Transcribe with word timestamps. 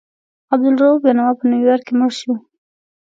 عبدالرؤف 0.53 0.97
بېنوا 1.03 1.29
په 1.37 1.45
نیویارک 1.51 1.83
کې 1.87 1.93
مړ 1.99 2.11
شو. 2.19 2.33